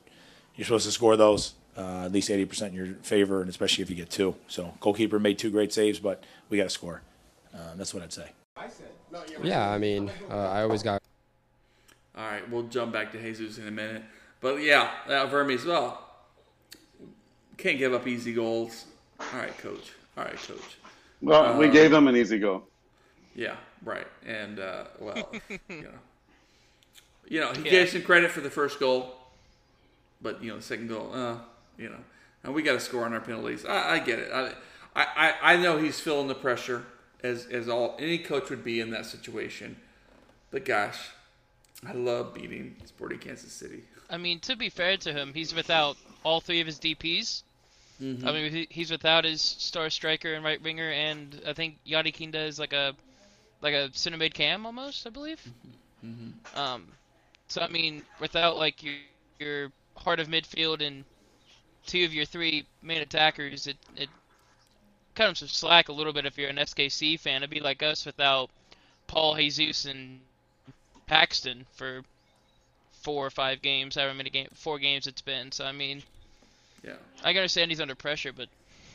[0.57, 1.55] you're supposed to score those.
[1.77, 4.37] Uh, at least 80% in your favor, and especially if you get two.
[4.47, 7.03] So, goalkeeper made two great saves, but we got to score.
[7.53, 8.29] Uh, that's what I'd say.
[9.43, 11.03] Yeah, I mean, uh, I always got
[12.17, 14.03] All right, we'll jump back to Jesus in a minute.
[14.41, 16.01] But yeah, uh, Vermes, well,
[17.57, 18.85] can't give up easy goals.
[19.19, 19.91] All right, coach.
[20.17, 20.77] All right, coach.
[21.25, 22.65] Well, we Um, gave them an easy go.
[23.35, 24.07] Yeah, right.
[24.27, 25.33] And uh, well,
[25.69, 25.99] you know,
[27.29, 27.71] you know, he Yeah.
[27.71, 29.17] gave some credit for the first goal,
[30.21, 31.39] but you know, the second goal, uh,
[31.79, 31.99] you know,
[32.43, 33.65] and we got to score on our penalties.
[33.65, 34.31] I, I get it.
[34.33, 34.53] I,
[34.95, 36.85] I, I know he's feeling the pressure
[37.23, 39.77] as as all any coach would be in that situation.
[40.51, 41.09] But gosh,
[41.87, 43.85] I love beating Sporting Kansas City.
[44.11, 47.43] I mean, to be fair to him, he's without all three of his DPs.
[48.03, 48.27] Mm-hmm.
[48.27, 52.41] I mean, he's without his star striker and right winger, and I think Gadi Kinda
[52.41, 52.95] is like a
[53.61, 55.41] like a center mid cam almost, I believe.
[55.41, 56.09] Mm-hmm.
[56.09, 56.59] Mm-hmm.
[56.59, 56.89] Um,
[57.49, 58.95] so I mean, without like your
[59.39, 61.05] your heart of midfield and
[61.87, 64.09] two of your three main attackers, it it
[65.15, 67.37] kind of some slack a little bit if you're an SKC fan.
[67.37, 68.51] It'd be like us without
[69.07, 70.21] Paul Jesus and
[71.07, 72.03] Paxton for
[73.03, 75.53] four or five games, however many game, four games it's been.
[75.53, 76.03] So I mean,
[76.85, 76.97] Yeah.
[77.23, 78.49] I can understand he's under pressure, but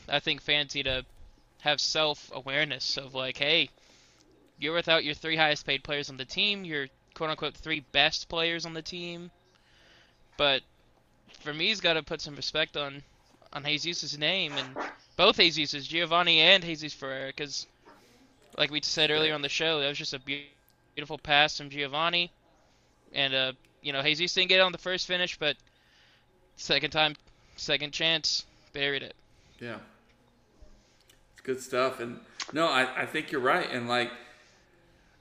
[0.07, 1.05] I think fans need to
[1.61, 3.69] have self awareness of like, hey,
[4.59, 8.29] you're without your three highest paid players on the team, your quote unquote three best
[8.29, 9.31] players on the team.
[10.37, 10.61] But
[11.41, 13.03] for me, he's got to put some respect on
[13.51, 14.77] on Jesus' name and
[15.17, 17.65] both Jesus, Giovanni and Jesus Ferreira, because
[18.57, 20.21] like we said earlier on the show, that was just a
[20.95, 22.31] beautiful pass from Giovanni,
[23.13, 25.57] and uh, you know, Jesus didn't get on the first finish, but
[26.57, 27.15] second time,
[27.59, 29.15] second chance, buried it.
[29.59, 29.77] Yeah.
[31.33, 31.99] It's good stuff.
[31.99, 32.19] And
[32.53, 33.69] no, I, I think you're right.
[33.71, 34.11] And like,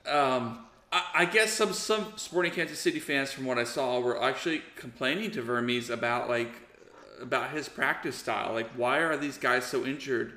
[0.07, 4.22] um, I, I guess some, some Sporting Kansas City fans, from what I saw, were
[4.22, 6.53] actually complaining to Vermes about like,
[7.20, 8.53] about his practice style.
[8.53, 10.35] Like, why are these guys so injured?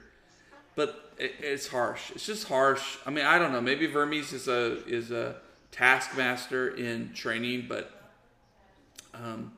[0.75, 2.11] But it, it's harsh.
[2.11, 2.97] It's just harsh.
[3.05, 3.61] I mean, I don't know.
[3.61, 5.35] Maybe Vermes is a is a
[5.71, 8.00] taskmaster in training, but
[9.13, 9.52] um,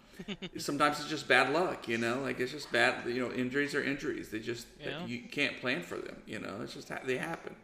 [0.57, 2.21] sometimes it's just bad luck, you know.
[2.21, 3.05] Like it's just bad.
[3.07, 4.29] You know, injuries are injuries.
[4.29, 5.05] They just Yeah.
[5.05, 6.21] you can't plan for them.
[6.25, 7.55] You know, it's just ha- they happen.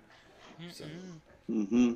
[0.72, 0.86] So.
[1.48, 1.94] hmm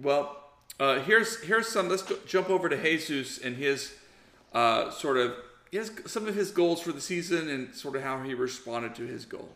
[0.00, 0.36] Well,
[0.80, 1.88] uh, here's here's some.
[1.88, 3.94] Let's go, jump over to Jesus and his
[4.52, 5.34] uh, sort of
[5.70, 9.06] his some of his goals for the season and sort of how he responded to
[9.06, 9.48] his goal.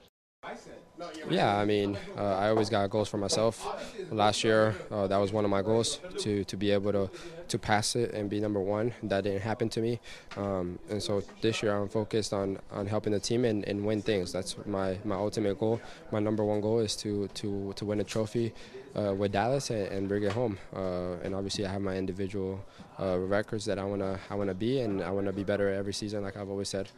[1.31, 3.67] Yeah, I mean, uh, I always got goals for myself.
[4.11, 7.11] Last year, uh, that was one of my goals to, to be able to,
[7.49, 8.95] to pass it and be number one.
[9.03, 10.01] That didn't happen to me.
[10.37, 14.01] Um, and so this year, I'm focused on, on helping the team and, and win
[14.01, 14.33] things.
[14.33, 15.81] That's my, my ultimate goal.
[16.13, 18.53] My number one goal is to, to, to win a trophy
[18.97, 20.59] uh, with Dallas and, and bring it home.
[20.75, 22.65] Uh, and obviously, I have my individual
[23.01, 26.23] uh, records that I wanna I wanna be, and I wanna be better every season,
[26.23, 26.89] like I've always said.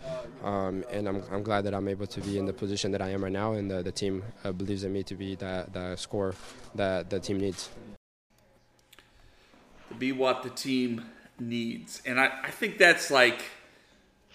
[0.42, 3.10] Um, and I'm, I'm glad that I'm able to be in the position that I
[3.10, 5.98] am right now, and the, the team uh, believes in me to be that that
[5.98, 6.34] scorer
[6.74, 7.68] that the team needs.
[9.88, 11.04] to be what the team
[11.38, 12.00] needs.
[12.06, 13.42] And I, I think that's like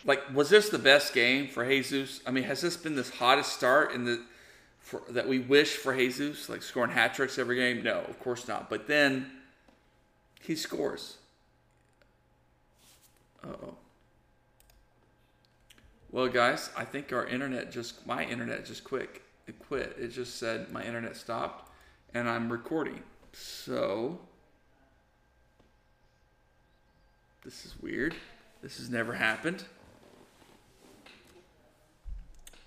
[0.05, 2.21] like, was this the best game for Jesus?
[2.27, 4.21] I mean, has this been this hottest start in the
[4.79, 7.83] for, that we wish for Jesus, like scoring hat tricks every game?
[7.83, 8.69] No, of course not.
[8.69, 9.31] But then
[10.41, 11.17] he scores.
[13.47, 13.75] Oh.
[16.11, 19.95] Well, guys, I think our internet just my internet just quick it quit.
[19.99, 21.71] It just said my internet stopped,
[22.13, 23.01] and I'm recording.
[23.33, 24.19] So
[27.43, 28.15] this is weird.
[28.61, 29.63] This has never happened.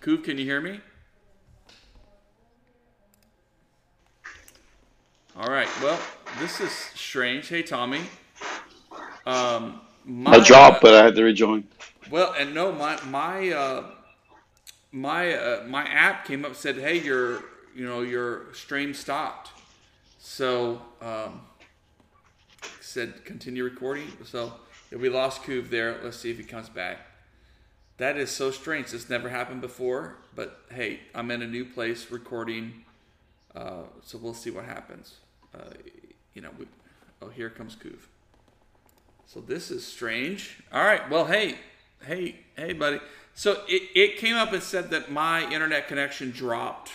[0.01, 0.81] Coop, can you hear me?
[5.37, 5.69] All right.
[5.83, 5.99] Well,
[6.39, 7.49] this is strange.
[7.49, 8.03] Hey, Tommy.
[9.27, 11.65] Um, my, I dropped, but I had to rejoin.
[12.11, 13.85] Well, and no, my my uh,
[14.93, 19.51] my uh, my app came up and said, "Hey, your you know your stream stopped."
[20.19, 21.43] So um,
[22.81, 24.09] said continue recording.
[24.25, 24.53] So
[24.91, 26.01] yeah, we lost Coop there.
[26.03, 26.99] Let's see if he comes back.
[27.99, 28.93] That is so strange.
[28.93, 30.17] This never happened before.
[30.35, 32.85] But hey, I'm in a new place recording,
[33.55, 35.17] uh, so we'll see what happens.
[35.55, 35.75] Uh,
[36.33, 36.67] you know, we,
[37.21, 38.01] oh here comes Coop.
[39.29, 40.57] So this is strange.
[40.73, 41.09] All right.
[41.11, 41.57] Well, hey,
[42.07, 42.99] hey, hey, buddy.
[43.35, 46.91] So it, it came up and said that my internet connection dropped,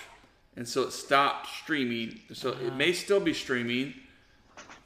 [0.55, 2.21] and so it stopped streaming.
[2.33, 3.93] So it may still be streaming,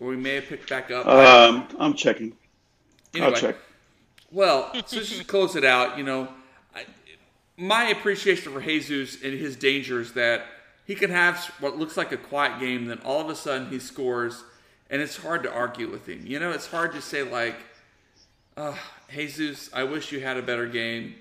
[0.02, 1.08] or we may have picked back up.
[1.08, 2.36] Um, I'm checking.
[3.14, 3.56] Anyway, I'll check.
[4.30, 6.28] Well, so just to close it out, you know,
[6.76, 6.84] I,
[7.56, 10.48] my appreciation for Jesus and his danger is that
[10.86, 13.80] he can have what looks like a quiet game, then all of a sudden he
[13.80, 14.44] scores,
[14.90, 16.24] and it's hard to argue with him.
[16.26, 17.56] You know, it's hard to say like,
[18.56, 18.80] oh,
[19.14, 21.16] Jesus, I wish you had a better game.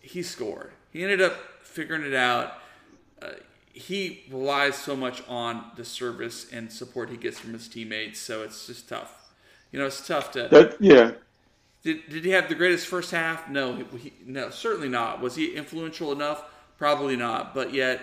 [0.00, 0.72] He scored.
[0.92, 2.54] He ended up figuring it out.
[3.20, 3.32] Uh,
[3.72, 8.42] he relies so much on the service and support he gets from his teammates, so
[8.42, 9.32] it's just tough.
[9.70, 10.48] You know, it's tough to.
[10.50, 11.12] That, yeah.
[11.82, 13.48] Did, did he have the greatest first half?
[13.48, 15.20] No, he, no, certainly not.
[15.20, 16.42] Was he influential enough?
[16.76, 17.54] Probably not.
[17.54, 18.00] But yet,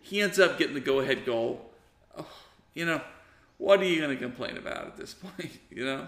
[0.00, 1.70] he ends up getting the go-ahead goal.
[2.16, 2.26] Oh,
[2.74, 3.00] you know,
[3.58, 5.58] what are you going to complain about at this point?
[5.70, 6.06] You know,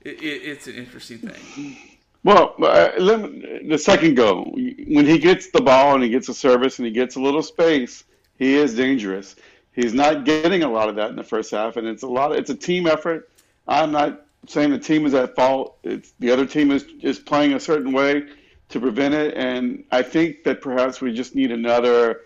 [0.00, 1.76] it, it, it's an interesting thing.
[2.22, 6.34] Well, uh, me- the second goal, when he gets the ball and he gets a
[6.34, 8.04] service and he gets a little space,
[8.38, 9.36] he is dangerous.
[9.72, 12.32] He's not getting a lot of that in the first half, and it's a lot.
[12.32, 13.30] Of, it's a team effort.
[13.66, 15.78] I'm not saying the team is at fault.
[15.82, 18.24] It's the other team is is playing a certain way
[18.68, 22.22] to prevent it, and I think that perhaps we just need another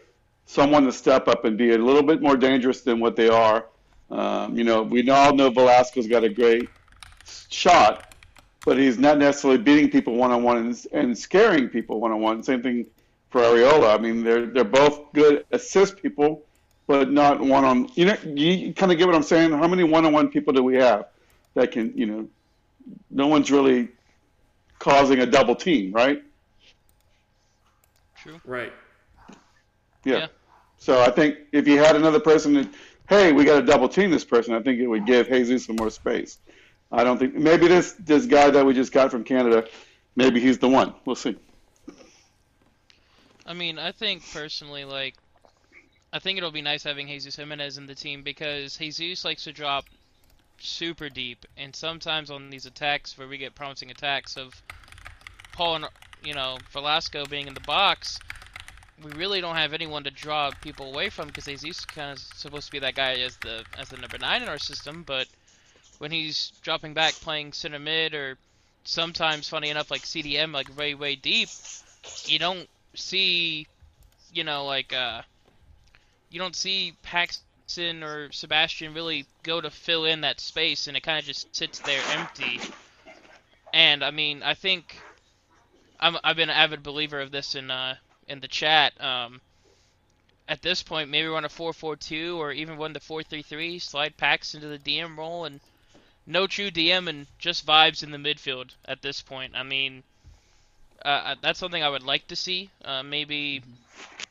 [0.46, 3.66] someone to step up and be a little bit more dangerous than what they are.
[4.10, 6.70] Um, you know, we all know Velasco's got a great
[7.50, 8.04] shot,
[8.64, 12.42] but he's not necessarily beating people one on one and scaring people one on one.
[12.42, 12.86] Same thing
[13.30, 13.94] for Arriola.
[13.94, 16.44] I mean, they're they're both good assist people,
[16.86, 17.90] but not one on.
[17.94, 19.52] You know, you kind of get what I'm saying.
[19.52, 21.06] How many one on one people do we have
[21.54, 22.28] that can, you know,
[23.10, 23.88] no one's really
[24.78, 26.22] causing a double team, right?
[28.16, 28.40] True.
[28.44, 28.72] Right.
[30.04, 30.16] Yeah.
[30.16, 30.26] Yeah.
[30.78, 32.68] So I think if you had another person that,
[33.08, 35.76] hey, we got to double team this person, I think it would give Jesus some
[35.76, 36.38] more space.
[36.90, 39.66] I don't think maybe this this guy that we just got from Canada,
[40.16, 40.94] maybe he's the one.
[41.04, 41.36] We'll see.
[43.44, 45.14] I mean, I think personally, like,
[46.12, 49.52] I think it'll be nice having Jesus Jimenez in the team because Jesus likes to
[49.52, 49.84] drop
[50.58, 54.54] super deep, and sometimes on these attacks where we get promising attacks of
[55.52, 55.84] Paul and
[56.22, 58.18] you know Velasco being in the box,
[59.04, 62.66] we really don't have anyone to draw people away from because Jesus kind of supposed
[62.66, 65.26] to be that guy as the as the number nine in our system, but
[65.98, 68.38] when he's dropping back playing center mid or
[68.84, 71.48] sometimes funny enough like CDM like way way deep,
[72.24, 73.66] you don't see
[74.32, 75.22] you know like uh
[76.30, 81.02] you don't see Paxton or Sebastian really go to fill in that space and it
[81.02, 82.60] kind of just sits there empty.
[83.72, 84.96] And I mean, I think
[86.00, 87.94] I'm I've been an avid believer of this in uh
[88.28, 88.92] in the chat.
[89.00, 89.40] Um
[90.48, 94.66] at this point, maybe run a 4-4-2 or even run the 4-3-3, slide Pax into
[94.66, 95.60] the DM role and
[96.26, 99.54] no true DM and just vibes in the midfield at this point.
[99.54, 100.02] I mean,
[101.04, 102.70] uh, that's something I would like to see.
[102.84, 103.62] Uh, maybe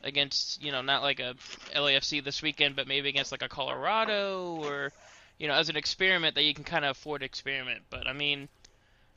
[0.02, 1.34] against, you know, not like a
[1.74, 4.92] LAFC this weekend, but maybe against like a Colorado or,
[5.38, 7.82] you know, as an experiment that you can kind of afford to experiment.
[7.90, 8.48] But I mean,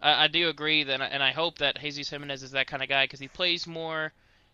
[0.02, 2.90] I, I do agree that, and I hope that Jesus Jimenez is that kind of
[2.90, 4.12] guy because he plays more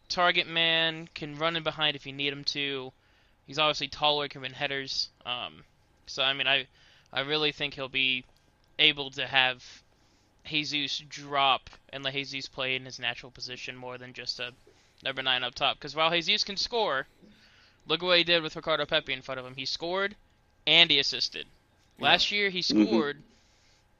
[0.10, 2.92] target man, can run in behind if you need him to.
[3.46, 5.10] He's obviously taller, can win headers.
[5.26, 5.64] Um,
[6.06, 6.68] so I mean, I
[7.12, 8.26] I really think he'll be
[8.80, 9.64] able to have
[10.46, 14.54] Jesus drop and let Jesus play in his natural position more than just a
[15.04, 15.78] number nine up top.
[15.78, 17.08] Because while Jesus can score,
[17.88, 19.56] look what he did with Ricardo Pepi in front of him.
[19.56, 20.16] He scored
[20.66, 21.48] and he assisted.
[22.00, 22.86] Last year he Mhm.
[22.86, 23.24] scored,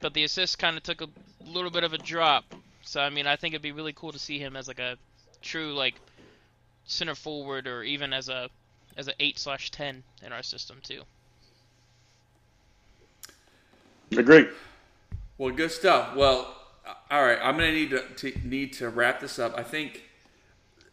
[0.00, 1.08] but the assist kind of took a
[1.46, 2.44] little bit of a drop.
[2.82, 4.98] So I mean, I think it'd be really cool to see him as like a
[5.42, 5.94] true like
[6.84, 8.48] center forward or even as a
[8.96, 11.02] as a eight slash ten in our system too.
[14.16, 14.46] Agree.
[15.36, 16.16] Well, good stuff.
[16.16, 16.54] Well,
[17.10, 17.38] all right.
[17.42, 19.56] I'm gonna need to, to need to wrap this up.
[19.56, 20.02] I think,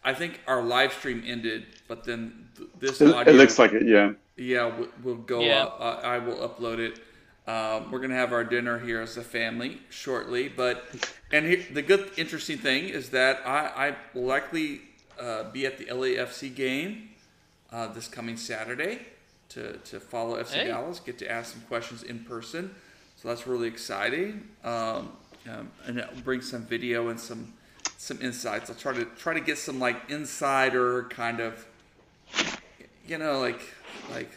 [0.04, 3.72] I think our live stream ended, but then th- this It, audio, it looks like
[3.74, 3.88] it.
[3.88, 4.14] Yeah.
[4.36, 5.64] yeah, will will go Yeah.
[5.64, 5.78] up.
[5.80, 7.00] I, I will upload it.
[7.48, 10.84] Um, we're gonna have our dinner here as a family shortly, but
[11.32, 14.82] and here, the good, interesting thing is that I, I will likely
[15.20, 17.10] uh, be at the LAFC game
[17.72, 19.00] uh, this coming Saturday
[19.50, 20.68] to to follow FC Hey.
[20.68, 22.74] Dallas, get to ask some questions in person.
[23.22, 25.12] So that's really exciting, um,
[25.48, 27.54] um, and it will bring some video and some
[27.98, 28.70] some insights.
[28.70, 31.66] I'll try to try to get some like insider kind of,
[33.08, 33.62] you know, like
[34.12, 34.32] like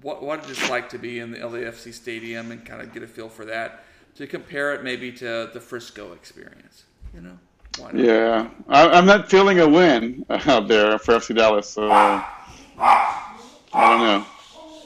[0.00, 3.06] what what it's like to be in the LAFC stadium and kind of get a
[3.06, 3.84] feel for that
[4.16, 6.84] to compare it maybe to the Frisco experience.
[7.12, 7.38] You know,
[7.74, 8.14] why not?
[8.16, 8.50] Yeah.
[8.68, 11.68] I, I'm not feeling a win out there for FC Dallas.
[11.68, 12.22] So uh,
[13.72, 14.26] I don't know.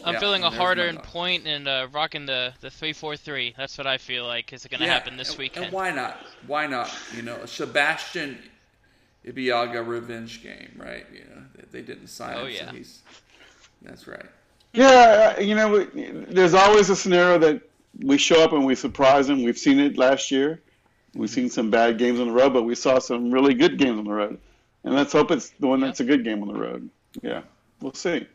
[0.03, 1.03] I'm Yeah, feeling a hard earned harder and thought.
[1.03, 3.55] point uh, rocking the the three four three.
[3.57, 5.67] That's what I feel like is it going to happen this and, weekend.
[5.67, 6.19] And why not?
[6.47, 6.91] Why not?
[7.15, 8.39] You know, Sebastian
[9.27, 11.07] Ibeagha revenge game, right?
[11.13, 12.67] You know, they, they didn't sign Oh, him, yeah.
[12.67, 13.03] so he's
[13.83, 14.27] that's right.
[14.73, 17.63] Yeah, you know, there's always a scenario that
[17.99, 19.43] we show up and we surprise them.
[19.43, 20.61] We've seen it last year.
[21.15, 23.99] We've seen some bad games on the road, but we saw some really good games
[23.99, 24.39] on the road.
[24.85, 26.89] And let's hope it's the one that's a good game on the road.
[27.21, 27.43] Yeah,
[27.81, 28.27] we'll see.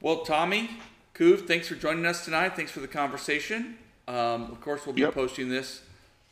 [0.00, 0.70] Well, Tommy,
[1.14, 2.54] Kuv, thanks for joining us tonight.
[2.54, 3.76] Thanks for the conversation.
[4.06, 5.14] Um, of course, we'll be Yep.
[5.14, 5.82] posting this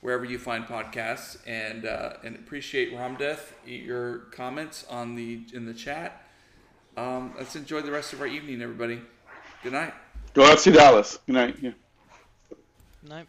[0.00, 5.74] wherever you find podcasts, and uh, and appreciate Ramdeath your comments on the in the
[5.74, 6.21] chat.
[6.96, 9.00] Um, let's enjoy the rest of our evening, everybody.
[9.62, 9.94] Good night.
[10.34, 11.18] Go FC Dallas.
[11.26, 11.56] Good night.
[11.60, 11.70] Yeah.
[13.08, 13.26] Nope.